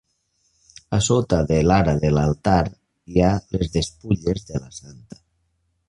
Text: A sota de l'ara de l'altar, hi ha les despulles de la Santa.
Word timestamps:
A 0.97 0.99
sota 1.07 1.41
de 1.51 1.59
l'ara 1.67 1.95
de 2.05 2.11
l'altar, 2.15 2.57
hi 3.13 3.25
ha 3.27 3.31
les 3.57 3.73
despulles 3.79 4.51
de 4.53 4.65
la 4.65 4.75
Santa. 4.81 5.25